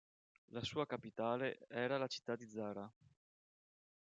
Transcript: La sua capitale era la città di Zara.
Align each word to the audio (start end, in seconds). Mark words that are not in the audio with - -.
La 0.47 0.63
sua 0.63 0.87
capitale 0.87 1.59
era 1.69 1.99
la 1.99 2.07
città 2.07 2.35
di 2.35 2.49
Zara. 2.49 2.91